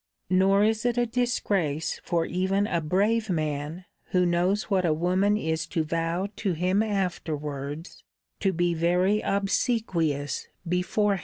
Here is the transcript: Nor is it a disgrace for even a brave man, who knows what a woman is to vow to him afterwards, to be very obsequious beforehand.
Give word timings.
Nor 0.31 0.63
is 0.63 0.83
it 0.83 0.97
a 0.97 1.05
disgrace 1.05 2.01
for 2.03 2.25
even 2.25 2.65
a 2.65 2.81
brave 2.81 3.29
man, 3.29 3.85
who 4.05 4.25
knows 4.25 4.63
what 4.63 4.83
a 4.83 4.93
woman 4.95 5.37
is 5.37 5.67
to 5.67 5.83
vow 5.83 6.27
to 6.37 6.53
him 6.53 6.81
afterwards, 6.81 8.03
to 8.39 8.51
be 8.51 8.73
very 8.73 9.21
obsequious 9.21 10.47
beforehand. 10.67 11.19